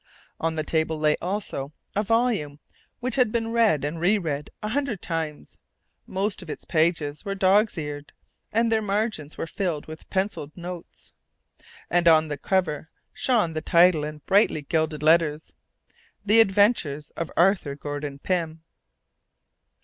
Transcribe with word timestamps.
On 0.39 0.55
the 0.55 0.63
table 0.63 0.97
lay 0.99 1.15
also 1.21 1.73
a 1.95 2.01
volume 2.01 2.59
which 3.01 3.17
had 3.17 3.31
been 3.31 3.49
read 3.51 3.85
and 3.85 3.99
re 3.99 4.17
read 4.17 4.49
a 4.63 4.69
hundred 4.69 4.99
times. 4.99 5.59
Most 6.07 6.41
of 6.41 6.49
its 6.49 6.65
pages 6.65 7.23
were 7.23 7.35
dogs' 7.35 7.77
eared 7.77 8.11
and 8.51 8.71
their 8.71 8.81
margins 8.81 9.37
were 9.37 9.45
filled 9.45 9.85
with 9.85 10.09
pencilled 10.09 10.57
notes. 10.57 11.13
And 11.87 12.07
on 12.07 12.29
the 12.29 12.37
cover 12.39 12.89
shone 13.13 13.53
the 13.53 13.61
title 13.61 14.03
in 14.03 14.23
brightly 14.25 14.63
gilded 14.63 15.03
letters: 15.03 15.53
THE 16.25 16.39
ADVENTURES 16.41 17.11
OF 17.11 17.31
ARTHUR 17.37 17.75
GORDON 17.75 18.17
PYM. 18.23 18.63